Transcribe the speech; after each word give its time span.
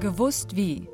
Gewusst 0.00 0.54
wie. 0.54 0.88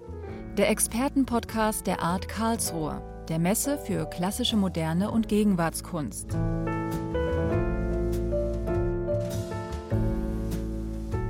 Der 0.57 0.71
Expertenpodcast 0.71 1.87
der 1.87 2.01
Art 2.01 2.27
Karlsruhe, 2.27 3.03
der 3.29 3.38
Messe 3.38 3.77
für 3.77 4.06
klassische 4.06 4.56
Moderne 4.56 5.11
und 5.11 5.29
Gegenwartskunst. 5.29 6.35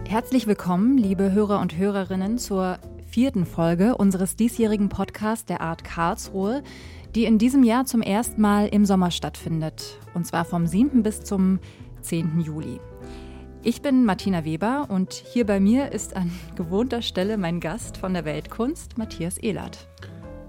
Herzlich 0.06 0.46
willkommen, 0.46 0.98
liebe 0.98 1.32
Hörer 1.32 1.58
und 1.58 1.76
Hörerinnen, 1.76 2.38
zur 2.38 2.78
vierten 3.08 3.44
Folge 3.44 3.96
unseres 3.96 4.36
diesjährigen 4.36 4.88
Podcasts 4.88 5.44
der 5.44 5.60
Art 5.60 5.82
Karlsruhe, 5.82 6.62
die 7.16 7.24
in 7.24 7.38
diesem 7.38 7.64
Jahr 7.64 7.86
zum 7.86 8.02
ersten 8.02 8.40
Mal 8.40 8.68
im 8.68 8.86
Sommer 8.86 9.10
stattfindet. 9.10 9.98
Und 10.14 10.28
zwar 10.28 10.44
vom 10.44 10.68
7. 10.68 11.02
bis 11.02 11.24
zum 11.24 11.58
10. 12.02 12.38
Juli. 12.40 12.78
Ich 13.66 13.80
bin 13.80 14.04
Martina 14.04 14.44
Weber 14.44 14.88
und 14.90 15.14
hier 15.14 15.46
bei 15.46 15.58
mir 15.58 15.90
ist 15.90 16.16
an 16.16 16.30
gewohnter 16.54 17.00
Stelle 17.00 17.38
mein 17.38 17.60
Gast 17.60 17.96
von 17.96 18.12
der 18.12 18.26
Weltkunst, 18.26 18.98
Matthias 18.98 19.38
Ehlert. 19.38 19.88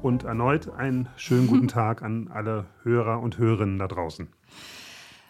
Und 0.02 0.26
erneut 0.26 0.70
einen 0.72 1.08
schönen 1.16 1.48
guten 1.48 1.68
Tag 1.70 2.02
an 2.02 2.28
alle 2.28 2.66
Hörer 2.84 3.22
und 3.22 3.38
Hörerinnen 3.38 3.80
da 3.80 3.88
draußen. 3.88 4.28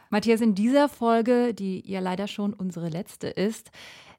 Matthias, 0.09 0.42
in 0.42 0.56
dieser 0.56 0.90
Folge, 0.90 1.54
die 1.54 1.88
ja 1.88 2.00
leider 2.00 2.28
schon 2.28 2.54
unsere 2.54 2.90
letzte 2.90 3.28
ist, 3.28 3.70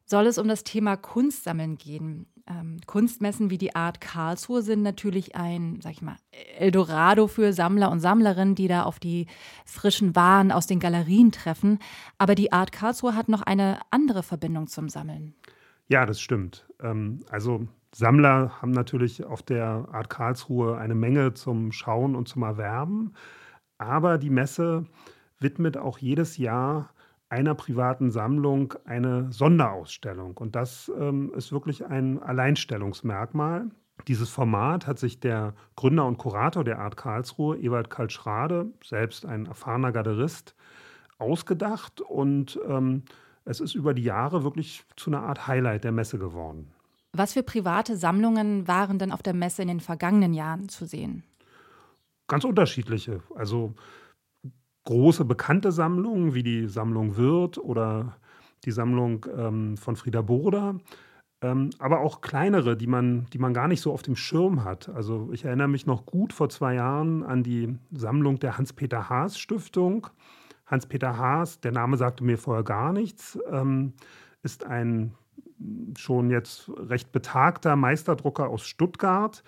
soll 0.05 0.29
es 0.29 0.39
um 0.39 0.47
das 0.47 0.63
Thema 0.63 0.97
Kunstsammeln 0.97 1.77
gehen. 1.77 2.27
Ähm, 2.49 2.79
Kunstmessen 2.87 3.51
wie 3.51 3.59
die 3.59 3.75
Art 3.75 4.01
Karlsruhe 4.01 4.63
sind 4.63 4.83
natürlich 4.83 5.35
ein, 5.35 5.81
sag 5.83 5.93
ich 5.93 6.03
mal, 6.03 6.17
Eldorado 6.59 7.27
für 7.27 7.53
Sammler 7.53 7.91
und 7.91 8.01
Sammlerinnen, 8.01 8.55
die 8.55 8.69
da 8.69 8.85
auf 8.85 8.99
die 8.99 9.27
frischen 9.65 10.15
Waren 10.15 10.53
aus 10.53 10.67
den 10.67 10.79
Galerien 10.79 11.33
treffen. 11.33 11.81
Aber 12.19 12.35
die 12.35 12.53
Art 12.53 12.71
Karlsruhe 12.71 13.17
hat 13.17 13.29
noch 13.29 13.43
eine 13.43 13.81
andere 13.91 14.23
Verbindung 14.23 14.69
zum 14.69 14.89
Sammeln. 14.89 15.35
Ja, 15.89 16.07
das 16.07 16.21
stimmt. 16.21 16.67
Ähm, 16.81 17.21
also 17.31 17.67
Sammler 17.93 18.61
haben 18.61 18.73
natürlich 18.73 19.25
auf 19.25 19.43
der 19.43 19.89
Art 19.91 20.11
Karlsruhe 20.11 20.77
eine 20.77 20.95
Menge 20.95 21.35
zum 21.35 21.73
Schauen 21.73 22.15
und 22.15 22.29
zum 22.29 22.43
Erwerben. 22.43 23.15
Aber 23.79 24.19
die 24.19 24.31
Messe 24.31 24.85
widmet 25.39 25.77
auch 25.77 25.99
jedes 25.99 26.37
Jahr 26.37 26.91
einer 27.37 27.55
privaten 27.55 28.11
Sammlung 28.11 28.73
eine 28.87 29.31
Sonderausstellung. 29.31 30.39
Und 30.39 30.57
das 30.57 30.91
ähm, 30.99 31.35
ist 31.37 31.53
wirklich 31.53 31.85
ein 31.85 32.23
Alleinstellungsmerkmal. 32.23 33.71
Dieses 34.09 34.31
Format 34.31 34.87
hat 34.87 34.99
sich 34.99 35.21
der 35.21 35.55
Gründer 35.75 36.07
und 36.07 36.17
Kurator 36.17 36.65
der 36.65 36.79
Art 36.79 36.97
Karlsruhe, 36.97 37.59
Ewald 37.59 37.91
Kaltschrade, 37.91 38.71
selbst 38.83 39.27
ein 39.27 39.45
erfahrener 39.45 39.93
Galerist, 39.93 40.55
ausgedacht. 41.19 42.01
Und 42.01 42.59
ähm, 42.67 43.03
es 43.45 43.61
ist 43.61 43.75
über 43.75 43.93
die 43.93 44.05
Jahre 44.05 44.43
wirklich 44.43 44.85
zu 44.97 45.11
einer 45.11 45.23
Art 45.23 45.47
Highlight 45.47 45.85
der 45.85 45.93
Messe 45.93 46.19
geworden. 46.19 46.73
Was 47.13 47.35
für 47.35 47.43
private 47.43 47.99
Sammlungen 47.99 48.67
waren 48.67 48.99
denn 48.99 49.13
auf 49.13 49.23
der 49.23 49.35
Messe 49.35 49.61
in 49.61 49.69
den 49.69 49.81
vergangenen 49.81 50.33
Jahren 50.33 50.71
zu 50.71 50.87
sehen? 50.87 51.23
Ganz 52.29 52.45
unterschiedliche. 52.45 53.23
Also 53.35 53.75
große 54.87 55.25
bekannte 55.25 55.71
Sammlungen 55.73 56.33
wie 56.35 56.43
die 56.43 56.67
Sammlung 56.67 57.17
Wirth 57.17 57.59
oder 57.59 58.17
die 58.65 58.71
Sammlung 58.71 59.27
ähm, 59.37 59.77
von 59.77 59.97
Frieda 59.97 60.23
Burda, 60.23 60.77
ähm, 61.43 61.71
aber 61.79 62.01
auch 62.01 62.23
kleinere, 62.23 62.77
die 62.77 62.87
man, 62.87 63.27
die 63.33 63.39
man 63.39 63.53
gar 63.53 63.69
nicht 63.69 63.83
so 63.83 63.93
auf 63.93 64.03
dem 64.03 64.17
Schirm 64.17 64.65
hat. 64.65 64.89
Also 64.89 65.31
ich 65.33 65.45
erinnere 65.45 65.69
mich 65.69 65.87
noch 65.87 66.07
gut 66.07 66.33
vor 66.33 66.49
zwei 66.49 66.75
Jahren 66.75 67.23
an 67.23 67.43
die 67.43 67.77
Sammlung 67.93 68.39
der 68.39 68.57
Hans-Peter 68.57 69.11
Haas 69.11 69.39
Stiftung. 69.39 70.07
Hans-Peter 70.67 71.19
Haas, 71.19 71.61
der 71.61 71.73
Name 71.73 71.97
sagte 71.97 72.25
mir 72.25 72.39
vorher 72.39 72.65
gar 72.65 72.93
nichts, 72.93 73.39
ähm, 73.51 73.93
ist 74.43 74.65
ein 74.65 75.15
schon 75.97 76.31
jetzt 76.31 76.71
recht 76.77 77.13
betagter 77.13 77.77
Meisterdrucker 77.77 78.49
aus 78.49 78.67
Stuttgart, 78.67 79.43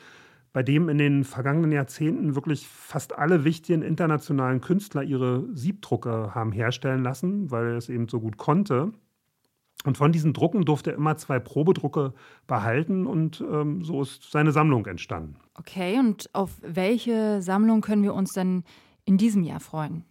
bei 0.59 0.65
dem 0.65 0.89
in 0.89 0.99
den 0.99 1.23
vergangenen 1.23 1.71
Jahrzehnten 1.71 2.35
wirklich 2.35 2.67
fast 2.67 3.17
alle 3.17 3.45
wichtigen 3.45 3.83
internationalen 3.83 4.61
Künstler 4.61 5.05
ihre 5.05 5.47
Siebdrucke 5.55 6.35
haben 6.35 6.51
herstellen 6.51 7.05
lassen, 7.05 7.53
weil 7.53 7.69
er 7.69 7.77
es 7.77 7.89
eben 7.89 8.09
so 8.09 8.19
gut 8.19 8.39
konnte. 8.39 8.91
Und 9.85 9.97
von 9.97 10.11
diesen 10.11 10.33
Drucken 10.33 10.65
durfte 10.65 10.91
er 10.91 10.97
immer 10.97 11.17
zwei 11.17 11.39
Probedrucke 11.39 12.13
behalten 12.49 13.07
und 13.07 13.41
ähm, 13.41 13.85
so 13.85 14.03
ist 14.03 14.33
seine 14.33 14.51
Sammlung 14.51 14.85
entstanden. 14.87 15.37
Okay, 15.55 15.97
und 16.01 16.29
auf 16.33 16.51
welche 16.61 17.41
Sammlung 17.41 17.81
können 17.81 18.03
wir 18.03 18.15
uns 18.15 18.33
denn 18.33 18.65
in 19.05 19.17
diesem 19.17 19.45
Jahr 19.45 19.61
freuen? 19.61 20.03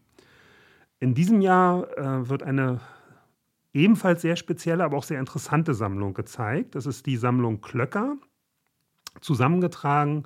In 1.01 1.13
diesem 1.13 1.41
Jahr 1.41 1.89
äh, 1.97 2.29
wird 2.29 2.41
eine 2.41 2.79
ebenfalls 3.73 4.21
sehr 4.21 4.37
spezielle, 4.37 4.85
aber 4.85 4.95
auch 4.95 5.03
sehr 5.03 5.19
interessante 5.19 5.73
Sammlung 5.73 6.13
gezeigt. 6.13 6.75
Das 6.75 6.85
ist 6.85 7.05
die 7.05 7.17
Sammlung 7.17 7.59
Klöcker. 7.59 8.15
Zusammengetragen 9.21 10.23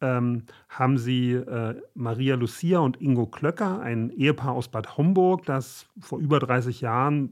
ähm, 0.00 0.44
haben 0.68 0.98
sie 0.98 1.32
äh, 1.32 1.80
Maria 1.94 2.36
Lucia 2.36 2.78
und 2.78 3.00
Ingo 3.00 3.26
Klöcker, 3.26 3.80
ein 3.80 4.10
Ehepaar 4.10 4.52
aus 4.52 4.68
Bad 4.68 4.96
Homburg, 4.96 5.44
das 5.44 5.86
vor 5.98 6.18
über 6.20 6.38
30 6.38 6.80
Jahren 6.80 7.30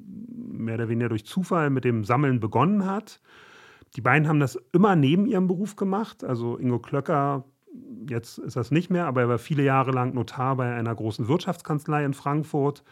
mehr 0.51 0.75
oder 0.75 0.89
weniger 0.89 1.09
durch 1.09 1.25
Zufall 1.25 1.71
mit 1.71 1.85
dem 1.85 2.05
Sammeln 2.05 2.41
begonnen 2.41 2.87
hat. 2.87 3.21
Die 3.95 4.01
beiden 4.01 4.29
haben 4.29 4.41
das 4.41 4.59
immer 4.73 4.97
neben 4.97 5.27
ihrem 5.27 5.47
Beruf 5.47 5.77
gemacht. 5.77 6.25
Also 6.25 6.59
Ingo 6.59 6.79
Klöcker, 6.79 7.45
jetzt 8.09 8.39
ist 8.39 8.57
das 8.57 8.71
nicht 8.71 8.91
mehr, 8.91 9.07
aber 9.07 9.23
er 9.23 9.29
war 9.29 9.39
viele 9.39 9.63
Jahre 9.63 9.93
lang 9.93 10.15
Notar 10.15 10.57
bei 10.57 10.75
einer 10.75 10.95
großen 10.95 11.29
Wirtschaftskanzlei 11.29 12.05
in 12.05 12.15
Frankfurt. 12.15 12.83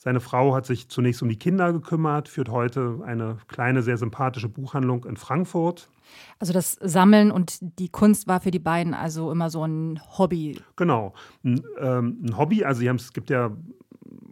Seine 0.00 0.20
Frau 0.20 0.54
hat 0.54 0.64
sich 0.64 0.88
zunächst 0.88 1.22
um 1.22 1.28
die 1.28 1.38
Kinder 1.38 1.72
gekümmert, 1.72 2.28
führt 2.28 2.48
heute 2.48 3.00
eine 3.04 3.38
kleine, 3.48 3.82
sehr 3.82 3.98
sympathische 3.98 4.48
Buchhandlung 4.48 5.04
in 5.04 5.16
Frankfurt. 5.16 5.90
Also 6.38 6.52
das 6.52 6.78
Sammeln 6.80 7.32
und 7.32 7.58
die 7.60 7.88
Kunst 7.88 8.28
war 8.28 8.40
für 8.40 8.52
die 8.52 8.60
beiden 8.60 8.94
also 8.94 9.32
immer 9.32 9.50
so 9.50 9.64
ein 9.66 10.00
Hobby. 10.16 10.60
Genau, 10.76 11.14
ein, 11.44 11.62
ähm, 11.80 12.20
ein 12.24 12.36
Hobby. 12.36 12.64
Also 12.64 12.86
es 12.86 13.12
gibt 13.12 13.28
ja 13.28 13.50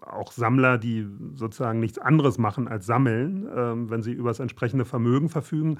auch 0.00 0.30
Sammler, 0.30 0.78
die 0.78 1.04
sozusagen 1.34 1.80
nichts 1.80 1.98
anderes 1.98 2.38
machen 2.38 2.68
als 2.68 2.86
sammeln, 2.86 3.48
ähm, 3.54 3.90
wenn 3.90 4.02
sie 4.02 4.12
über 4.12 4.30
das 4.30 4.38
entsprechende 4.38 4.84
Vermögen 4.84 5.28
verfügen. 5.28 5.78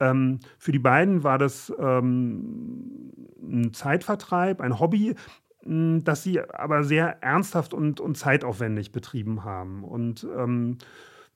Ähm, 0.00 0.40
für 0.58 0.72
die 0.72 0.80
beiden 0.80 1.22
war 1.22 1.38
das 1.38 1.72
ähm, 1.78 3.12
ein 3.40 3.72
Zeitvertreib, 3.72 4.60
ein 4.60 4.80
Hobby, 4.80 5.14
hm, 5.68 6.02
das 6.02 6.22
sie 6.22 6.40
aber 6.40 6.82
sehr 6.82 7.22
ernsthaft 7.22 7.74
und, 7.74 8.00
und 8.00 8.16
zeitaufwendig 8.16 8.90
betrieben 8.90 9.44
haben. 9.44 9.84
Und 9.84 10.26
ähm, 10.36 10.78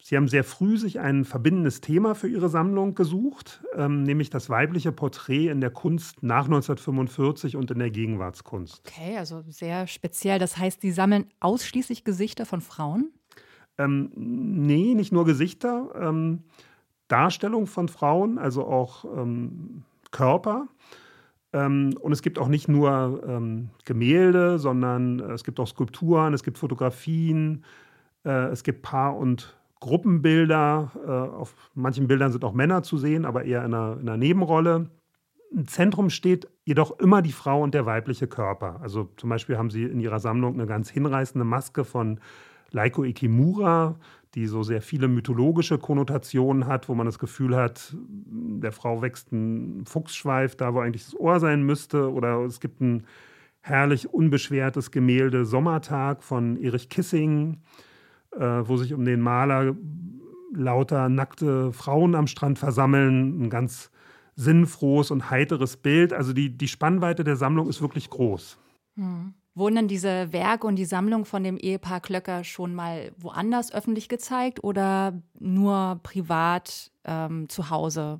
sie 0.02 0.16
haben 0.16 0.26
sehr 0.26 0.42
früh 0.42 0.78
sich 0.78 1.00
ein 1.00 1.26
verbindendes 1.26 1.82
Thema 1.82 2.14
für 2.14 2.28
ihre 2.28 2.48
Sammlung 2.48 2.94
gesucht, 2.94 3.62
ähm, 3.76 4.04
nämlich 4.04 4.30
das 4.30 4.48
weibliche 4.48 4.90
Porträt 4.90 5.48
in 5.48 5.60
der 5.60 5.70
Kunst 5.70 6.22
nach 6.22 6.46
1945 6.46 7.56
und 7.56 7.70
in 7.70 7.78
der 7.78 7.90
Gegenwartskunst. 7.90 8.82
Okay, 8.88 9.18
also 9.18 9.44
sehr 9.48 9.86
speziell. 9.86 10.38
Das 10.38 10.56
heißt, 10.56 10.80
sie 10.80 10.92
sammeln 10.92 11.26
ausschließlich 11.40 12.02
Gesichter 12.02 12.46
von 12.46 12.62
Frauen? 12.62 13.12
Ähm, 13.76 14.12
nee, 14.14 14.94
nicht 14.94 15.12
nur 15.12 15.26
Gesichter. 15.26 15.90
Ähm, 15.94 16.44
Darstellung 17.08 17.66
von 17.66 17.88
Frauen, 17.88 18.38
also 18.38 18.64
auch 18.66 19.04
ähm, 19.04 19.82
Körper. 20.10 20.68
Ähm, 21.52 21.94
und 22.00 22.12
es 22.12 22.22
gibt 22.22 22.38
auch 22.38 22.48
nicht 22.48 22.68
nur 22.68 23.22
ähm, 23.26 23.70
Gemälde, 23.84 24.58
sondern 24.58 25.20
äh, 25.20 25.32
es 25.32 25.44
gibt 25.44 25.60
auch 25.60 25.66
Skulpturen, 25.68 26.34
es 26.34 26.42
gibt 26.42 26.58
Fotografien, 26.58 27.64
äh, 28.24 28.48
es 28.48 28.62
gibt 28.62 28.82
Paar- 28.82 29.16
und 29.16 29.56
Gruppenbilder. 29.80 30.92
Äh, 31.04 31.10
auf 31.10 31.54
manchen 31.74 32.08
Bildern 32.08 32.32
sind 32.32 32.44
auch 32.44 32.52
Männer 32.52 32.82
zu 32.82 32.96
sehen, 32.96 33.24
aber 33.24 33.44
eher 33.44 33.64
in 33.64 33.74
einer, 33.74 33.98
in 34.00 34.08
einer 34.08 34.16
Nebenrolle. 34.16 34.88
Im 35.50 35.68
Zentrum 35.68 36.08
steht 36.08 36.48
jedoch 36.64 36.98
immer 36.98 37.20
die 37.20 37.32
Frau 37.32 37.62
und 37.62 37.74
der 37.74 37.84
weibliche 37.84 38.26
Körper. 38.26 38.80
Also 38.80 39.10
zum 39.18 39.28
Beispiel 39.28 39.58
haben 39.58 39.70
sie 39.70 39.84
in 39.84 40.00
ihrer 40.00 40.20
Sammlung 40.20 40.54
eine 40.54 40.66
ganz 40.66 40.88
hinreißende 40.88 41.44
Maske 41.44 41.84
von 41.84 42.20
Leiko 42.70 43.04
Ikimura, 43.04 43.96
die 44.34 44.46
so 44.46 44.62
sehr 44.62 44.80
viele 44.80 45.08
mythologische 45.08 45.76
Konnotationen 45.76 46.66
hat, 46.66 46.88
wo 46.88 46.94
man 46.94 47.04
das 47.04 47.18
Gefühl 47.18 47.54
hat, 47.54 47.94
der 48.62 48.72
Frau 48.72 49.02
wächst 49.02 49.32
ein 49.32 49.84
Fuchsschweif 49.86 50.56
da, 50.56 50.74
wo 50.74 50.80
eigentlich 50.80 51.04
das 51.04 51.18
Ohr 51.18 51.40
sein 51.40 51.62
müsste. 51.62 52.10
Oder 52.12 52.40
es 52.44 52.60
gibt 52.60 52.80
ein 52.80 53.04
herrlich 53.60 54.12
unbeschwertes 54.12 54.90
Gemälde 54.90 55.44
Sommertag 55.44 56.22
von 56.22 56.56
Erich 56.56 56.88
Kissing, 56.88 57.60
äh, 58.32 58.40
wo 58.40 58.76
sich 58.76 58.94
um 58.94 59.04
den 59.04 59.20
Maler 59.20 59.76
lauter 60.54 61.08
nackte 61.08 61.72
Frauen 61.72 62.14
am 62.14 62.26
Strand 62.26 62.58
versammeln. 62.58 63.42
Ein 63.42 63.50
ganz 63.50 63.90
sinnfrohes 64.34 65.10
und 65.10 65.30
heiteres 65.30 65.76
Bild. 65.76 66.12
Also 66.12 66.32
die, 66.32 66.56
die 66.56 66.68
Spannweite 66.68 67.24
der 67.24 67.36
Sammlung 67.36 67.68
ist 67.68 67.82
wirklich 67.82 68.10
groß. 68.10 68.58
Hm. 68.96 69.34
Wurden 69.54 69.74
denn 69.74 69.88
diese 69.88 70.32
Werke 70.32 70.66
und 70.66 70.76
die 70.76 70.86
Sammlung 70.86 71.26
von 71.26 71.44
dem 71.44 71.58
Ehepaar 71.58 72.00
Klöcker 72.00 72.42
schon 72.42 72.74
mal 72.74 73.12
woanders 73.18 73.72
öffentlich 73.72 74.08
gezeigt 74.08 74.64
oder 74.64 75.20
nur 75.38 76.00
privat 76.02 76.90
ähm, 77.04 77.48
zu 77.50 77.68
Hause? 77.68 78.16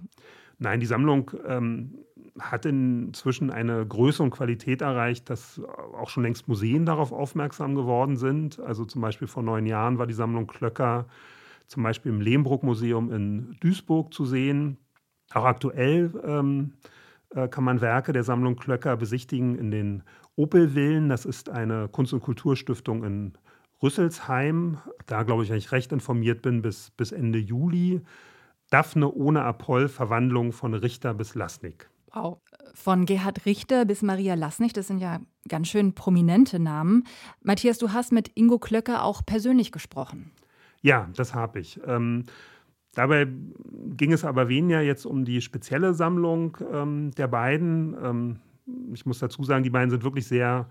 Nein, 0.58 0.80
die 0.80 0.86
Sammlung 0.86 1.30
ähm, 1.46 1.98
hat 2.38 2.66
inzwischen 2.66 3.50
eine 3.50 3.86
Größe 3.86 4.22
und 4.22 4.30
Qualität 4.30 4.82
erreicht, 4.82 5.30
dass 5.30 5.60
auch 5.98 6.10
schon 6.10 6.22
längst 6.22 6.48
Museen 6.48 6.84
darauf 6.84 7.12
aufmerksam 7.12 7.74
geworden 7.74 8.16
sind. 8.16 8.60
Also 8.60 8.84
zum 8.84 9.00
Beispiel 9.00 9.26
vor 9.26 9.42
neun 9.42 9.66
Jahren 9.66 9.98
war 9.98 10.06
die 10.06 10.14
Sammlung 10.14 10.46
Klöcker 10.46 11.06
zum 11.66 11.82
Beispiel 11.82 12.12
im 12.12 12.20
Lehmbruck 12.20 12.62
Museum 12.62 13.10
in 13.10 13.56
Duisburg 13.60 14.12
zu 14.12 14.26
sehen. 14.26 14.76
Auch 15.32 15.44
aktuell 15.44 16.12
ähm, 16.24 16.74
äh, 17.30 17.48
kann 17.48 17.64
man 17.64 17.80
Werke 17.80 18.12
der 18.12 18.24
Sammlung 18.24 18.56
Klöcker 18.56 18.96
besichtigen 18.96 19.56
in 19.56 19.70
den 19.70 20.02
Opelvillen. 20.36 21.08
Das 21.08 21.24
ist 21.24 21.48
eine 21.48 21.88
Kunst- 21.88 22.12
und 22.12 22.20
Kulturstiftung 22.20 23.04
in 23.04 23.32
Rüsselsheim. 23.82 24.78
Da, 25.06 25.22
glaube 25.22 25.44
ich, 25.44 25.50
wenn 25.50 25.58
ich 25.58 25.72
recht 25.72 25.92
informiert 25.92 26.42
bin, 26.42 26.62
bis, 26.62 26.90
bis 26.90 27.12
Ende 27.12 27.38
Juli. 27.38 28.00
Daphne 28.70 29.12
ohne 29.12 29.42
Apoll, 29.42 29.88
Verwandlung 29.88 30.52
von 30.52 30.72
Richter 30.72 31.12
bis 31.12 31.34
Lasnik. 31.34 31.90
Wow. 32.14 32.38
Von 32.74 33.04
Gerhard 33.04 33.44
Richter 33.44 33.84
bis 33.84 34.02
Maria 34.02 34.34
Lasnik, 34.34 34.72
das 34.72 34.86
sind 34.86 34.98
ja 34.98 35.20
ganz 35.48 35.68
schön 35.68 35.94
prominente 35.94 36.58
Namen. 36.58 37.04
Matthias, 37.42 37.78
du 37.78 37.92
hast 37.92 38.12
mit 38.12 38.30
Ingo 38.34 38.58
Klöcker 38.58 39.04
auch 39.04 39.24
persönlich 39.24 39.72
gesprochen. 39.72 40.30
Ja, 40.80 41.08
das 41.14 41.34
habe 41.34 41.60
ich. 41.60 41.80
Ähm, 41.86 42.24
dabei 42.94 43.28
ging 43.96 44.12
es 44.12 44.24
aber 44.24 44.48
weniger 44.48 44.80
jetzt 44.80 45.04
um 45.04 45.24
die 45.24 45.40
spezielle 45.40 45.94
Sammlung 45.94 46.56
ähm, 46.72 47.10
der 47.12 47.28
beiden. 47.28 47.96
Ähm, 48.02 48.40
ich 48.92 49.06
muss 49.06 49.18
dazu 49.18 49.44
sagen, 49.44 49.64
die 49.64 49.70
beiden 49.70 49.90
sind 49.90 50.04
wirklich 50.04 50.26
sehr 50.26 50.68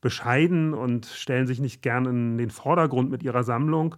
bescheiden 0.00 0.74
und 0.74 1.06
stellen 1.06 1.46
sich 1.46 1.60
nicht 1.60 1.80
gern 1.80 2.04
in 2.04 2.38
den 2.38 2.50
Vordergrund 2.50 3.10
mit 3.10 3.22
ihrer 3.22 3.42
Sammlung, 3.42 3.96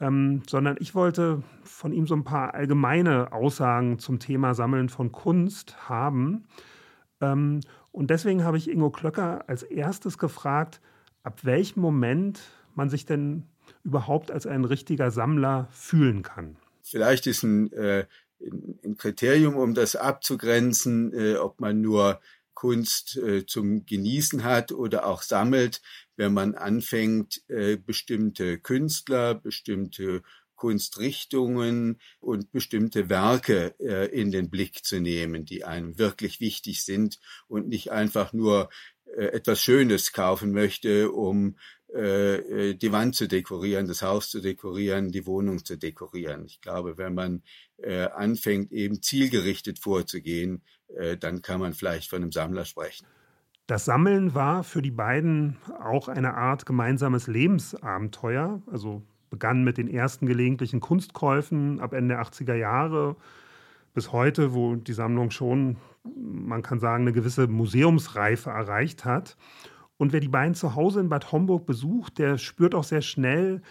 ähm, 0.00 0.42
sondern 0.48 0.76
ich 0.80 0.94
wollte 0.94 1.42
von 1.62 1.92
ihm 1.92 2.06
so 2.06 2.14
ein 2.14 2.24
paar 2.24 2.54
allgemeine 2.54 3.32
Aussagen 3.32 3.98
zum 3.98 4.18
Thema 4.18 4.54
Sammeln 4.54 4.88
von 4.88 5.12
Kunst 5.12 5.88
haben. 5.88 6.44
Ähm, 7.20 7.60
und 7.90 8.10
deswegen 8.10 8.44
habe 8.44 8.56
ich 8.56 8.70
Ingo 8.70 8.90
Klöcker 8.90 9.44
als 9.48 9.62
erstes 9.62 10.16
gefragt, 10.16 10.80
ab 11.22 11.44
welchem 11.44 11.80
Moment 11.80 12.40
man 12.74 12.88
sich 12.88 13.04
denn 13.04 13.44
überhaupt 13.84 14.30
als 14.30 14.46
ein 14.46 14.64
richtiger 14.64 15.10
Sammler 15.10 15.68
fühlen 15.70 16.22
kann. 16.22 16.56
Vielleicht 16.82 17.26
ist 17.26 17.42
ein, 17.42 17.72
äh, 17.72 18.06
ein 18.84 18.96
Kriterium, 18.96 19.56
um 19.56 19.74
das 19.74 19.96
abzugrenzen, 19.96 21.12
äh, 21.12 21.36
ob 21.36 21.60
man 21.60 21.80
nur 21.80 22.20
Kunst 22.54 23.16
äh, 23.16 23.46
zum 23.46 23.86
Genießen 23.86 24.44
hat 24.44 24.72
oder 24.72 25.06
auch 25.06 25.22
sammelt, 25.22 25.80
wenn 26.16 26.32
man 26.32 26.54
anfängt, 26.54 27.42
äh, 27.48 27.76
bestimmte 27.76 28.58
Künstler, 28.58 29.34
bestimmte 29.34 30.22
Kunstrichtungen 30.62 32.00
und 32.20 32.52
bestimmte 32.52 33.08
Werke 33.08 33.74
äh, 33.80 34.06
in 34.08 34.30
den 34.30 34.48
Blick 34.48 34.84
zu 34.84 35.00
nehmen, 35.00 35.44
die 35.44 35.64
einem 35.64 35.98
wirklich 35.98 36.40
wichtig 36.40 36.84
sind 36.84 37.18
und 37.48 37.66
nicht 37.68 37.90
einfach 37.90 38.32
nur 38.32 38.70
äh, 39.16 39.24
etwas 39.24 39.60
Schönes 39.60 40.12
kaufen 40.12 40.52
möchte, 40.52 41.10
um 41.10 41.56
äh, 41.94 42.70
äh, 42.70 42.74
die 42.74 42.92
Wand 42.92 43.14
zu 43.14 43.28
dekorieren, 43.28 43.86
das 43.86 44.02
Haus 44.02 44.30
zu 44.30 44.40
dekorieren, 44.40 45.12
die 45.12 45.26
Wohnung 45.26 45.64
zu 45.64 45.76
dekorieren. 45.76 46.44
Ich 46.46 46.60
glaube, 46.60 46.96
wenn 46.96 47.14
man 47.14 47.42
äh, 47.76 48.04
anfängt, 48.04 48.72
eben 48.72 49.02
zielgerichtet 49.02 49.78
vorzugehen, 49.78 50.62
äh, 50.96 51.16
dann 51.16 51.42
kann 51.42 51.60
man 51.60 51.74
vielleicht 51.74 52.08
von 52.08 52.22
einem 52.22 52.32
Sammler 52.32 52.64
sprechen. 52.64 53.06
Das 53.66 53.84
Sammeln 53.84 54.34
war 54.34 54.64
für 54.64 54.82
die 54.82 54.90
beiden 54.90 55.58
auch 55.80 56.08
eine 56.08 56.34
Art 56.34 56.66
gemeinsames 56.66 57.26
Lebensabenteuer. 57.26 58.62
Also 58.70 59.02
begann 59.30 59.62
mit 59.64 59.78
den 59.78 59.88
ersten 59.88 60.26
gelegentlichen 60.26 60.80
Kunstkäufen 60.80 61.80
ab 61.80 61.92
Ende 61.92 62.14
der 62.14 62.22
80er 62.22 62.54
Jahre 62.54 63.16
bis 63.94 64.12
heute, 64.12 64.54
wo 64.54 64.76
die 64.76 64.92
Sammlung 64.92 65.30
schon, 65.30 65.76
man 66.14 66.62
kann 66.62 66.80
sagen, 66.80 67.04
eine 67.04 67.12
gewisse 67.12 67.46
Museumsreife 67.46 68.50
erreicht 68.50 69.04
hat. 69.04 69.36
Und 70.02 70.12
wer 70.12 70.18
die 70.18 70.26
beiden 70.26 70.56
zu 70.56 70.74
Hause 70.74 70.98
in 70.98 71.08
Bad 71.08 71.30
Homburg 71.30 71.64
besucht, 71.64 72.18
der 72.18 72.36
spürt 72.36 72.74
auch 72.74 72.82
sehr 72.82 73.02
schnell, 73.02 73.62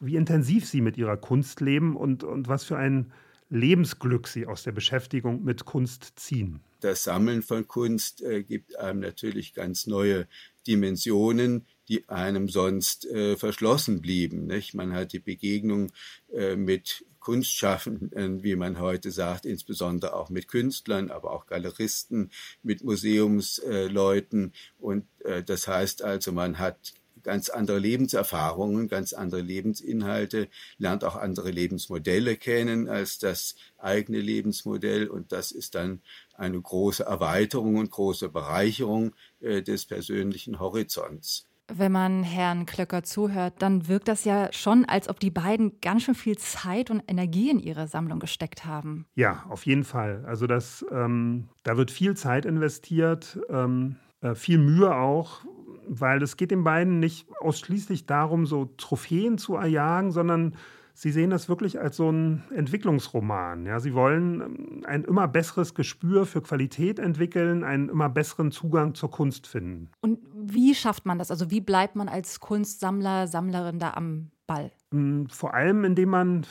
wie 0.00 0.14
intensiv 0.14 0.64
sie 0.64 0.80
mit 0.80 0.96
ihrer 0.96 1.16
Kunst 1.16 1.60
leben 1.60 1.96
und, 1.96 2.22
und 2.22 2.46
was 2.46 2.62
für 2.62 2.76
ein 2.76 3.10
Lebensglück 3.50 4.28
sie 4.28 4.46
aus 4.46 4.62
der 4.62 4.70
Beschäftigung 4.70 5.42
mit 5.42 5.64
Kunst 5.64 6.12
ziehen. 6.14 6.60
Das 6.78 7.02
Sammeln 7.02 7.42
von 7.42 7.66
Kunst 7.66 8.22
äh, 8.22 8.44
gibt 8.44 8.78
einem 8.78 9.00
natürlich 9.00 9.54
ganz 9.54 9.88
neue 9.88 10.28
Dimensionen, 10.68 11.66
die 11.92 12.08
einem 12.08 12.48
sonst 12.48 13.04
äh, 13.06 13.36
verschlossen 13.36 14.00
blieben. 14.00 14.46
Nicht? 14.46 14.72
Man 14.72 14.94
hat 14.94 15.12
die 15.12 15.18
Begegnung 15.18 15.92
äh, 16.32 16.56
mit 16.56 17.04
Kunstschaffenden, 17.20 18.42
wie 18.42 18.56
man 18.56 18.80
heute 18.80 19.10
sagt, 19.10 19.44
insbesondere 19.44 20.14
auch 20.14 20.30
mit 20.30 20.48
Künstlern, 20.48 21.10
aber 21.10 21.32
auch 21.32 21.46
Galeristen, 21.46 22.30
mit 22.62 22.82
Museumsleuten. 22.82 24.54
Und 24.78 25.04
äh, 25.24 25.42
das 25.42 25.68
heißt 25.68 26.02
also, 26.02 26.32
man 26.32 26.58
hat 26.58 26.94
ganz 27.22 27.50
andere 27.50 27.78
Lebenserfahrungen, 27.78 28.88
ganz 28.88 29.12
andere 29.12 29.42
Lebensinhalte, 29.42 30.48
lernt 30.78 31.04
auch 31.04 31.16
andere 31.16 31.50
Lebensmodelle 31.50 32.36
kennen 32.36 32.88
als 32.88 33.18
das 33.18 33.54
eigene 33.78 34.18
Lebensmodell 34.20 35.08
und 35.08 35.30
das 35.30 35.52
ist 35.52 35.74
dann 35.74 36.00
eine 36.34 36.60
große 36.60 37.04
Erweiterung 37.04 37.76
und 37.76 37.90
große 37.90 38.30
Bereicherung 38.30 39.14
äh, 39.40 39.62
des 39.62 39.84
persönlichen 39.86 40.58
Horizonts. 40.58 41.46
Wenn 41.68 41.92
man 41.92 42.22
Herrn 42.22 42.66
Klöcker 42.66 43.02
zuhört, 43.02 43.54
dann 43.60 43.88
wirkt 43.88 44.08
das 44.08 44.24
ja 44.24 44.52
schon, 44.52 44.84
als 44.84 45.08
ob 45.08 45.20
die 45.20 45.30
beiden 45.30 45.80
ganz 45.80 46.02
schön 46.02 46.14
viel 46.14 46.36
Zeit 46.36 46.90
und 46.90 47.02
Energie 47.06 47.50
in 47.50 47.60
ihre 47.60 47.86
Sammlung 47.88 48.18
gesteckt 48.18 48.64
haben. 48.64 49.06
Ja, 49.14 49.44
auf 49.48 49.64
jeden 49.66 49.84
Fall. 49.84 50.24
Also 50.26 50.46
das, 50.46 50.84
ähm, 50.90 51.48
da 51.62 51.76
wird 51.76 51.90
viel 51.90 52.16
Zeit 52.16 52.44
investiert, 52.44 53.38
ähm, 53.48 53.96
äh, 54.20 54.34
viel 54.34 54.58
Mühe 54.58 54.94
auch 54.94 55.42
weil 55.88 56.22
es 56.22 56.36
geht 56.36 56.50
den 56.50 56.64
beiden 56.64 57.00
nicht 57.00 57.26
ausschließlich 57.40 58.06
darum, 58.06 58.46
so 58.46 58.66
Trophäen 58.76 59.38
zu 59.38 59.56
erjagen, 59.56 60.12
sondern 60.12 60.56
sie 60.94 61.10
sehen 61.10 61.30
das 61.30 61.48
wirklich 61.48 61.80
als 61.80 61.96
so 61.96 62.08
einen 62.08 62.44
Entwicklungsroman. 62.54 63.66
Ja, 63.66 63.80
sie 63.80 63.94
wollen 63.94 64.40
ähm, 64.40 64.82
ein 64.86 65.04
immer 65.04 65.28
besseres 65.28 65.74
Gespür 65.74 66.26
für 66.26 66.42
Qualität 66.42 66.98
entwickeln, 66.98 67.64
einen 67.64 67.88
immer 67.88 68.08
besseren 68.08 68.50
Zugang 68.50 68.94
zur 68.94 69.10
Kunst 69.10 69.46
finden. 69.46 69.90
Und 70.00 70.18
wie 70.34 70.74
schafft 70.74 71.06
man 71.06 71.18
das? 71.18 71.30
Also 71.30 71.50
wie 71.50 71.60
bleibt 71.60 71.96
man 71.96 72.08
als 72.08 72.40
Kunstsammler, 72.40 73.26
Sammlerin 73.26 73.78
da 73.78 73.92
am 73.94 74.30
Ball? 74.46 74.70
Hm, 74.90 75.28
vor 75.28 75.54
allem, 75.54 75.84
indem 75.84 76.10
man 76.10 76.46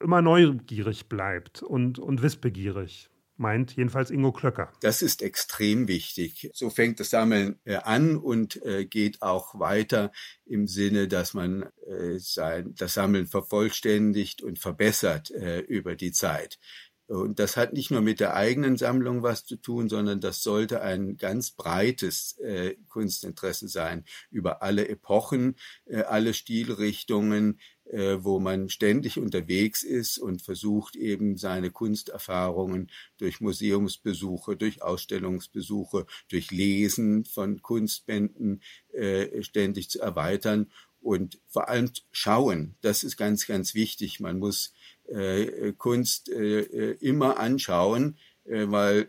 immer 0.00 0.22
neugierig 0.22 1.08
bleibt 1.08 1.62
und, 1.62 1.98
und 1.98 2.22
wissbegierig 2.22 3.10
meint 3.38 3.76
jedenfalls 3.76 4.10
Ingo 4.10 4.32
Klöcker. 4.32 4.72
Das 4.80 5.02
ist 5.02 5.22
extrem 5.22 5.88
wichtig. 5.88 6.50
So 6.54 6.70
fängt 6.70 7.00
das 7.00 7.10
Sammeln 7.10 7.58
äh, 7.64 7.76
an 7.76 8.16
und 8.16 8.62
äh, 8.64 8.84
geht 8.84 9.22
auch 9.22 9.58
weiter 9.58 10.12
im 10.44 10.66
Sinne, 10.66 11.08
dass 11.08 11.34
man 11.34 11.64
äh, 11.86 12.18
sein, 12.18 12.74
das 12.76 12.94
Sammeln 12.94 13.26
vervollständigt 13.26 14.42
und 14.42 14.58
verbessert 14.58 15.30
über 15.68 15.94
die 15.94 16.12
Zeit. 16.12 16.58
Und 17.08 17.38
das 17.38 17.56
hat 17.56 17.72
nicht 17.72 17.90
nur 17.90 18.02
mit 18.02 18.20
der 18.20 18.34
eigenen 18.34 18.76
Sammlung 18.76 19.22
was 19.22 19.46
zu 19.46 19.56
tun, 19.56 19.88
sondern 19.88 20.20
das 20.20 20.42
sollte 20.42 20.82
ein 20.82 21.16
ganz 21.16 21.52
breites 21.52 22.38
äh, 22.38 22.76
Kunstinteresse 22.88 23.66
sein 23.66 24.04
über 24.30 24.62
alle 24.62 24.88
Epochen, 24.88 25.56
äh, 25.86 26.02
alle 26.02 26.34
Stilrichtungen, 26.34 27.60
wo 27.90 28.38
man 28.38 28.68
ständig 28.68 29.18
unterwegs 29.18 29.82
ist 29.82 30.18
und 30.18 30.42
versucht 30.42 30.94
eben 30.96 31.36
seine 31.38 31.70
Kunsterfahrungen 31.70 32.90
durch 33.16 33.40
Museumsbesuche, 33.40 34.56
durch 34.56 34.82
Ausstellungsbesuche, 34.82 36.06
durch 36.28 36.50
Lesen 36.50 37.24
von 37.24 37.62
Kunstbänden 37.62 38.62
äh, 38.92 39.42
ständig 39.42 39.88
zu 39.90 40.00
erweitern 40.00 40.70
und 41.00 41.40
vor 41.46 41.68
allem 41.68 41.90
schauen. 42.10 42.74
Das 42.80 43.04
ist 43.04 43.16
ganz, 43.16 43.46
ganz 43.46 43.74
wichtig. 43.74 44.20
Man 44.20 44.38
muss 44.38 44.72
äh, 45.06 45.72
Kunst 45.72 46.28
äh, 46.28 46.60
äh 46.60 46.96
immer 47.00 47.38
anschauen, 47.38 48.18
äh, 48.44 48.66
weil 48.68 49.08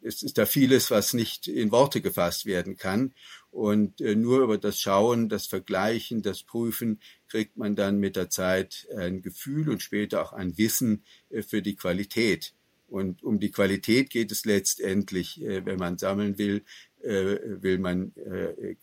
es 0.00 0.22
ist 0.22 0.38
da 0.38 0.46
vieles, 0.46 0.90
was 0.90 1.12
nicht 1.12 1.48
in 1.48 1.70
Worte 1.70 2.00
gefasst 2.00 2.46
werden 2.46 2.76
kann. 2.76 3.14
Und 3.50 4.00
äh, 4.00 4.14
nur 4.14 4.42
über 4.42 4.58
das 4.58 4.80
Schauen, 4.80 5.28
das 5.28 5.46
Vergleichen, 5.46 6.22
das 6.22 6.42
Prüfen 6.42 7.00
kriegt 7.28 7.56
man 7.56 7.76
dann 7.76 7.98
mit 7.98 8.16
der 8.16 8.30
Zeit 8.30 8.88
ein 8.96 9.22
Gefühl 9.22 9.68
und 9.68 9.82
später 9.82 10.22
auch 10.22 10.32
ein 10.32 10.56
Wissen 10.58 11.04
äh, 11.30 11.42
für 11.42 11.62
die 11.62 11.76
Qualität. 11.76 12.54
Und 12.86 13.22
um 13.22 13.38
die 13.38 13.50
Qualität 13.50 14.10
geht 14.10 14.32
es 14.32 14.44
letztendlich, 14.44 15.42
äh, 15.42 15.64
wenn 15.66 15.78
man 15.78 15.98
sammeln 15.98 16.38
will, 16.38 16.64
äh, 17.02 17.36
will 17.62 17.78
man 17.78 18.12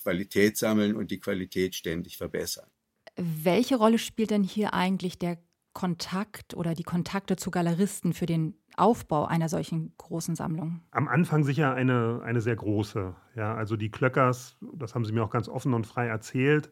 Qualität 0.02 0.58
sammeln 0.58 0.96
und 0.96 1.12
die 1.12 1.20
Qualität 1.20 1.76
ständig 1.76 2.18
verbessern. 2.18 2.70
Welche 3.18 3.76
Rolle 3.76 3.98
spielt 3.98 4.32
denn 4.32 4.44
hier 4.44 4.74
eigentlich 4.74 5.18
der 5.18 5.38
Kontakt 5.74 6.56
oder 6.56 6.74
die 6.74 6.84
Kontakte 6.84 7.36
zu 7.36 7.52
Galeristen 7.52 8.14
für 8.14 8.26
den 8.26 8.56
Aufbau 8.78 9.26
einer 9.26 9.50
solchen 9.50 9.94
großen 9.98 10.36
Sammlung? 10.36 10.82
Am 10.92 11.08
Anfang 11.08 11.44
sicher 11.44 11.74
eine, 11.74 12.22
eine 12.24 12.42
sehr 12.42 12.56
große. 12.56 13.14
Ja, 13.36 13.54
also 13.54 13.76
die 13.76 13.92
Klöckers, 13.92 14.58
das 14.74 14.96
haben 14.96 15.06
sie 15.06 15.12
mir 15.12 15.24
auch 15.24 15.30
ganz 15.30 15.50
offen 15.50 15.74
und 15.74 15.86
frei 15.86 16.08
erzählt, 16.08 16.72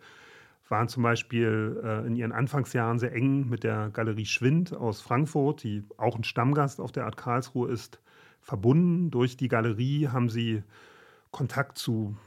waren 0.74 0.88
zum 0.88 1.04
Beispiel 1.04 1.80
äh, 1.84 2.08
in 2.08 2.16
ihren 2.16 2.32
Anfangsjahren 2.32 2.98
sehr 2.98 3.14
eng 3.14 3.48
mit 3.48 3.64
der 3.64 3.92
Galerie 3.94 4.26
Schwind 4.26 4.76
aus 4.76 5.02
Frankfurt, 5.02 5.62
die 5.62 5.84
auch 5.98 6.16
ein 6.16 6.24
Stammgast 6.24 6.82
auf 6.82 6.92
der 6.92 7.06
Art 7.06 7.16
Karlsruhe 7.16 7.70
ist, 7.70 8.02
verbunden. 8.42 9.12
Durch 9.12 9.38
die 9.38 9.50
Galerie 9.50 10.08
haben 10.08 10.30
sie 10.30 10.64
Kontakt 11.30 11.78
zu 11.78 12.18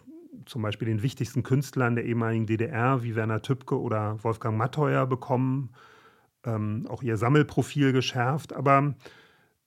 zum 0.44 0.62
Beispiel 0.62 0.86
den 0.86 1.02
wichtigsten 1.02 1.42
Künstlern 1.42 1.96
der 1.96 2.04
ehemaligen 2.04 2.46
DDR 2.46 3.02
wie 3.02 3.16
Werner 3.16 3.42
Tübke 3.42 3.80
oder 3.80 4.22
Wolfgang 4.22 4.56
Matteuer 4.56 5.06
bekommen, 5.06 5.70
ähm, 6.44 6.86
auch 6.88 7.02
ihr 7.02 7.16
Sammelprofil 7.16 7.92
geschärft. 7.92 8.52
Aber 8.52 8.94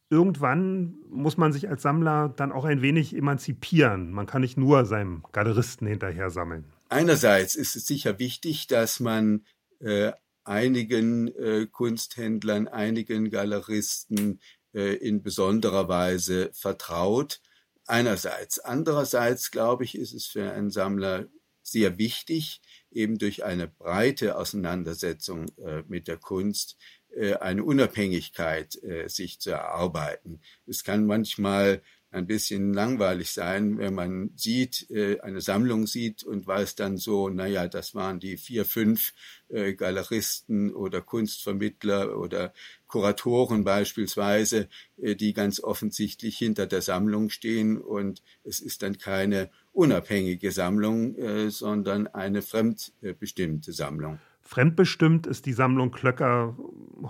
irgendwann 0.10 0.96
muss 1.10 1.36
man 1.36 1.52
sich 1.52 1.68
als 1.68 1.82
Sammler 1.82 2.30
dann 2.30 2.54
auch 2.54 2.64
ein 2.64 2.82
wenig 2.82 3.14
emanzipieren. 3.14 4.12
Man 4.14 4.26
kann 4.26 4.40
nicht 4.40 4.58
nur 4.58 4.86
seinem 4.86 5.24
Galeristen 5.34 5.86
hinterher 5.86 6.30
sammeln. 6.30 6.64
Einerseits 6.90 7.56
ist 7.56 7.76
es 7.76 7.86
sicher 7.86 8.18
wichtig, 8.20 8.68
dass 8.68 9.00
man 9.00 9.46
äh, 9.80 10.12
einigen 10.44 11.28
äh, 11.36 11.68
Kunsthändlern, 11.68 12.68
einigen 12.68 13.30
Galeristen 13.30 14.42
äh, 14.74 14.96
in 14.96 15.22
besonderer 15.22 15.88
Weise 15.88 16.50
vertraut. 16.54 17.42
Einerseits. 17.86 18.60
Andererseits, 18.60 19.52
glaube 19.52 19.84
ich, 19.84 19.96
ist 19.96 20.14
es 20.14 20.26
für 20.26 20.52
einen 20.52 20.72
Sammler 20.72 21.28
sehr 21.62 21.98
wichtig, 22.00 22.62
eben 22.92 23.20
durch 23.20 23.44
eine 23.44 23.68
breite 23.68 24.36
Auseinandersetzung 24.38 25.46
äh, 25.58 25.84
mit 25.88 26.08
der 26.08 26.18
Kunst 26.18 26.78
äh, 27.16 27.36
eine 27.36 27.64
Unabhängigkeit 27.64 28.82
äh, 28.84 29.08
sich 29.08 29.40
zu 29.40 29.52
erarbeiten. 29.52 30.42
Es 30.66 30.84
kann 30.84 31.06
manchmal 31.06 31.82
ein 32.12 32.26
bisschen 32.26 32.74
langweilig 32.74 33.32
sein, 33.32 33.78
wenn 33.78 33.94
man 33.94 34.32
sieht, 34.36 34.90
äh, 34.90 35.20
eine 35.20 35.42
Sammlung 35.42 35.86
sieht 35.86 36.24
und 36.24 36.48
weiß 36.48 36.76
dann 36.76 36.98
so, 36.98 37.30
naja, 37.30 37.68
das 37.68 37.94
waren 37.94 38.20
die 38.20 38.38
vier, 38.38 38.66
fünf 38.66 39.14
äh, 39.50 39.74
Galeristen 39.74 40.74
oder 40.74 41.02
Kunstvermittler 41.02 42.18
oder 42.18 42.54
Kuratoren 42.88 43.64
beispielsweise, 43.64 44.70
äh, 44.98 45.16
die 45.16 45.34
ganz 45.34 45.60
offensichtlich 45.62 46.38
hinter 46.38 46.66
der 46.66 46.82
Sammlung 46.82 47.30
stehen 47.30 47.78
und 47.78 48.24
es 48.44 48.60
ist 48.60 48.82
dann 48.82 48.98
keine 48.98 49.52
unabhängige 49.72 50.52
Sammlung, 50.52 51.50
sondern 51.52 52.08
eine 52.08 52.42
fremdbestimmte 52.42 53.72
Sammlung. 53.72 54.20
Fremdbestimmt 54.50 55.28
ist 55.28 55.46
die 55.46 55.54
Sammlung 55.54 55.92
Klöcker 55.92 56.56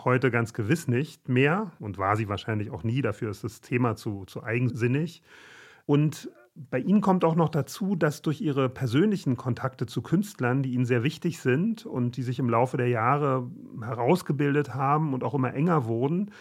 heute 0.04 0.30
ganz 0.30 0.52
gewiss 0.52 0.90
nicht 0.90 1.30
mehr 1.30 1.72
und 1.80 1.98
war 1.98 2.18
sie 2.18 2.28
wahrscheinlich 2.28 2.70
auch 2.70 2.84
nie. 2.84 3.02
Dafür 3.02 3.30
ist 3.32 3.46
das 3.46 3.62
Thema 3.62 3.96
zu, 3.96 4.26
zu 4.26 4.44
eigensinnig. 4.44 5.24
Und 5.86 6.30
bei 6.54 6.80
Ihnen 6.80 7.00
kommt 7.00 7.24
auch 7.24 7.36
noch 7.36 7.48
dazu, 7.48 7.96
dass 7.96 8.22
durch 8.22 8.42
Ihre 8.42 8.68
persönlichen 8.68 9.38
Kontakte 9.38 9.86
zu 9.86 10.02
Künstlern, 10.02 10.64
die 10.64 10.74
Ihnen 10.74 10.84
sehr 10.84 11.02
wichtig 11.02 11.40
sind 11.40 11.86
und 11.86 12.18
die 12.18 12.24
sich 12.24 12.40
im 12.40 12.50
Laufe 12.50 12.76
der 12.76 12.90
Jahre 12.90 13.50
herausgebildet 13.82 14.74
haben 14.74 15.14
und 15.14 15.24
auch 15.24 15.34
immer 15.34 15.54
enger 15.54 15.86
wurden, 15.86 16.32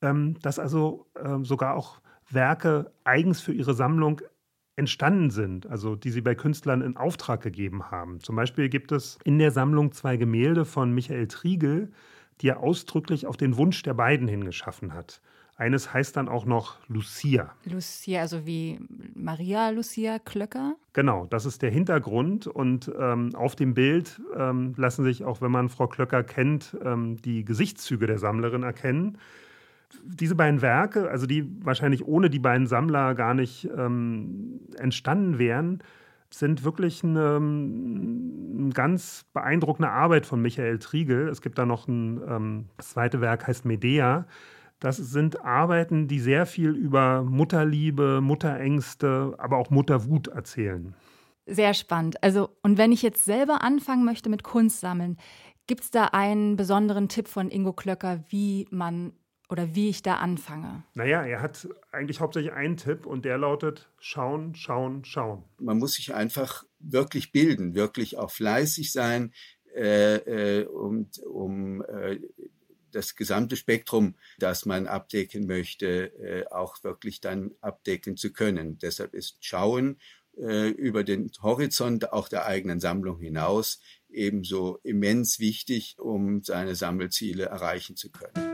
ähm, 0.00 0.38
dass 0.40 0.58
also 0.58 1.10
ähm, 1.22 1.44
sogar 1.44 1.74
auch 1.74 2.00
Werke 2.30 2.90
eigens 3.04 3.42
für 3.42 3.52
Ihre 3.52 3.74
Sammlung 3.74 4.22
entstanden 4.76 5.30
sind, 5.30 5.66
also 5.66 5.96
die 5.96 6.10
sie 6.10 6.22
bei 6.22 6.34
Künstlern 6.34 6.80
in 6.80 6.96
Auftrag 6.96 7.42
gegeben 7.42 7.90
haben. 7.90 8.20
Zum 8.20 8.36
Beispiel 8.36 8.68
gibt 8.68 8.92
es 8.92 9.18
in 9.24 9.38
der 9.38 9.50
Sammlung 9.50 9.92
zwei 9.92 10.16
Gemälde 10.16 10.64
von 10.64 10.92
Michael 10.92 11.28
Triegel, 11.28 11.92
die 12.40 12.48
er 12.48 12.60
ausdrücklich 12.60 13.26
auf 13.26 13.36
den 13.36 13.56
Wunsch 13.56 13.82
der 13.82 13.94
beiden 13.94 14.28
hingeschaffen 14.28 14.94
hat. 14.94 15.20
Eines 15.56 15.92
heißt 15.92 16.16
dann 16.16 16.28
auch 16.28 16.46
noch 16.46 16.78
Lucia. 16.88 17.54
Lucia, 17.64 18.22
also 18.22 18.46
wie 18.46 18.80
Maria 19.14 19.68
Lucia 19.68 20.18
Klöcker? 20.18 20.74
Genau, 20.94 21.26
das 21.26 21.44
ist 21.44 21.60
der 21.60 21.70
Hintergrund. 21.70 22.46
Und 22.46 22.90
ähm, 22.98 23.34
auf 23.34 23.54
dem 23.54 23.74
Bild 23.74 24.20
ähm, 24.34 24.72
lassen 24.76 25.04
sich, 25.04 25.24
auch 25.24 25.42
wenn 25.42 25.52
man 25.52 25.68
Frau 25.68 25.86
Klöcker 25.86 26.24
kennt, 26.24 26.76
ähm, 26.82 27.18
die 27.18 27.44
Gesichtszüge 27.44 28.06
der 28.06 28.18
Sammlerin 28.18 28.62
erkennen 28.62 29.18
diese 30.04 30.34
beiden 30.34 30.62
Werke, 30.62 31.10
also 31.10 31.26
die 31.26 31.46
wahrscheinlich 31.64 32.06
ohne 32.06 32.30
die 32.30 32.38
beiden 32.38 32.66
Sammler 32.66 33.14
gar 33.14 33.34
nicht 33.34 33.68
ähm, 33.76 34.60
entstanden 34.78 35.38
wären, 35.38 35.82
sind 36.30 36.64
wirklich 36.64 37.04
eine, 37.04 37.36
eine, 37.36 38.70
ganz 38.72 39.26
beeindruckende 39.32 39.90
Arbeit 39.90 40.26
von 40.26 40.40
Michael 40.40 40.78
Triegel. 40.78 41.28
Es 41.28 41.42
gibt 41.42 41.58
da 41.58 41.66
noch 41.66 41.88
ein 41.88 42.20
ähm, 42.26 42.64
das 42.76 42.96
Werk, 42.96 43.46
heißt 43.46 43.64
Medea. 43.64 44.26
Das 44.80 44.96
sind 44.96 45.44
Arbeiten, 45.44 46.08
die 46.08 46.18
sehr 46.18 46.46
viel 46.46 46.70
über 46.70 47.22
Mutterliebe, 47.22 48.20
Mutterängste, 48.20 49.34
aber 49.38 49.58
auch 49.58 49.70
Mutterwut 49.70 50.28
erzählen. 50.28 50.94
Sehr 51.46 51.74
spannend. 51.74 52.22
Also, 52.22 52.50
und 52.62 52.78
wenn 52.78 52.92
ich 52.92 53.02
jetzt 53.02 53.24
selber 53.24 53.62
anfangen 53.62 54.04
möchte 54.04 54.28
mit 54.28 54.42
Kunst 54.42 54.80
sammeln, 54.80 55.18
gibt 55.66 55.82
es 55.82 55.90
da 55.90 56.06
einen 56.06 56.56
besonderen 56.56 57.08
Tipp 57.08 57.28
von 57.28 57.50
Ingo 57.50 57.72
Klöcker, 57.72 58.24
wie 58.28 58.66
man 58.70 59.12
oder 59.52 59.74
wie 59.74 59.90
ich 59.90 60.02
da 60.02 60.16
anfange? 60.16 60.82
Naja, 60.94 61.24
er 61.24 61.42
hat 61.42 61.68
eigentlich 61.92 62.20
hauptsächlich 62.20 62.54
einen 62.54 62.78
Tipp 62.78 63.04
und 63.04 63.26
der 63.26 63.36
lautet 63.36 63.90
schauen, 64.00 64.54
schauen, 64.54 65.04
schauen. 65.04 65.44
Man 65.58 65.78
muss 65.78 65.92
sich 65.92 66.14
einfach 66.14 66.64
wirklich 66.80 67.32
bilden, 67.32 67.74
wirklich 67.74 68.16
auch 68.16 68.30
fleißig 68.30 68.90
sein, 68.92 69.32
äh, 69.76 70.60
äh, 70.60 70.66
um, 70.66 71.10
um 71.30 71.82
äh, 71.82 72.18
das 72.92 73.14
gesamte 73.14 73.56
Spektrum, 73.56 74.16
das 74.38 74.64
man 74.64 74.86
abdecken 74.86 75.46
möchte, 75.46 76.06
äh, 76.18 76.46
auch 76.50 76.82
wirklich 76.82 77.20
dann 77.20 77.52
abdecken 77.60 78.16
zu 78.16 78.32
können. 78.32 78.78
Deshalb 78.78 79.12
ist 79.12 79.44
Schauen 79.44 79.98
äh, 80.38 80.68
über 80.68 81.04
den 81.04 81.30
Horizont 81.42 82.12
auch 82.12 82.28
der 82.28 82.46
eigenen 82.46 82.80
Sammlung 82.80 83.20
hinaus 83.20 83.80
ebenso 84.08 84.78
immens 84.82 85.40
wichtig, 85.40 85.96
um 85.98 86.42
seine 86.42 86.74
Sammelziele 86.74 87.44
erreichen 87.44 87.96
zu 87.96 88.10
können. 88.10 88.51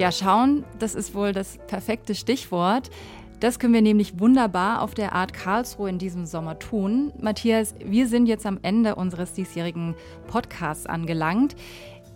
Ja, 0.00 0.10
schauen, 0.10 0.64
das 0.78 0.94
ist 0.94 1.14
wohl 1.14 1.34
das 1.34 1.58
perfekte 1.66 2.14
Stichwort. 2.14 2.88
Das 3.38 3.58
können 3.58 3.74
wir 3.74 3.82
nämlich 3.82 4.18
wunderbar 4.18 4.80
auf 4.80 4.94
der 4.94 5.14
Art 5.14 5.34
Karlsruhe 5.34 5.90
in 5.90 5.98
diesem 5.98 6.24
Sommer 6.24 6.58
tun. 6.58 7.12
Matthias, 7.20 7.74
wir 7.84 8.08
sind 8.08 8.24
jetzt 8.24 8.46
am 8.46 8.58
Ende 8.62 8.94
unseres 8.94 9.34
diesjährigen 9.34 9.94
Podcasts 10.26 10.86
angelangt. 10.86 11.54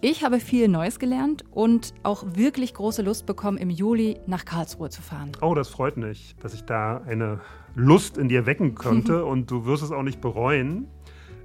Ich 0.01 0.25
habe 0.25 0.41
viel 0.41 0.69
Neues 0.69 0.99
gelernt 0.99 1.45
und 1.51 1.93
auch 2.05 2.25
wirklich 2.35 2.73
große 2.73 3.03
Lust 3.03 3.27
bekommen, 3.27 3.59
im 3.59 3.69
Juli 3.69 4.19
nach 4.27 4.47
Karlsruhe 4.47 4.89
zu 4.89 5.03
fahren. 5.03 5.33
Oh, 5.43 5.55
das 5.55 5.69
freut 5.69 5.99
mich, 5.99 6.37
dass 6.41 6.55
ich 6.55 6.65
da 6.65 7.03
eine 7.07 7.43
Lust 7.75 8.17
in 8.17 8.31
dir 8.31 8.47
wecken 8.47 8.75
konnte 8.75 9.25
und 9.27 9.51
du 9.51 9.67
wirst 9.67 9.83
es 9.83 9.93
auch 9.93 10.03
nicht 10.03 10.23
bereuen. 10.23 10.89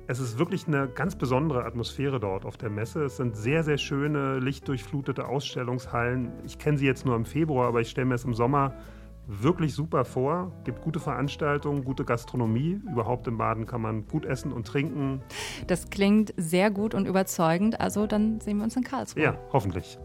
Es 0.10 0.20
ist 0.20 0.40
wirklich 0.40 0.66
eine 0.68 0.88
ganz 0.88 1.16
besondere 1.16 1.66
Atmosphäre 1.66 2.20
dort 2.20 2.44
auf 2.44 2.58
der 2.58 2.72
Messe. 2.72 3.04
Es 3.04 3.18
sind 3.18 3.38
sehr, 3.38 3.64
sehr 3.64 3.78
schöne, 3.78 4.40
lichtdurchflutete 4.40 5.28
Ausstellungshallen. 5.28 6.32
Ich 6.44 6.58
kenne 6.58 6.80
sie 6.80 6.88
jetzt 6.88 7.06
nur 7.06 7.16
im 7.16 7.26
Februar, 7.26 7.68
aber 7.68 7.82
ich 7.82 7.92
stelle 7.92 8.08
mir 8.08 8.16
es 8.16 8.26
im 8.26 8.34
Sommer 8.34 8.74
wirklich 9.28 9.76
super 9.76 10.06
vor. 10.06 10.52
Es 10.58 10.64
Gibt 10.64 10.82
gute 10.82 11.00
Veranstaltungen, 11.00 11.84
gute 11.84 12.06
Gastronomie. 12.06 12.82
Überhaupt 12.92 13.28
im 13.28 13.38
Baden 13.38 13.68
kann 13.68 13.82
man 13.82 14.08
gut 14.08 14.26
essen 14.26 14.52
und 14.52 14.66
trinken. 14.66 15.22
Das 15.68 15.92
klingt 15.92 16.34
sehr 16.38 16.72
gut 16.72 16.96
und 16.96 17.06
überzeugend. 17.06 17.80
Also 17.80 18.08
dann 18.08 18.42
sehen 18.42 18.58
wir 18.58 18.64
uns 18.64 18.76
in 18.76 18.84
Karlsruhe. 18.84 19.22
Ja, 19.22 19.38
hoffentlich. 19.54 20.00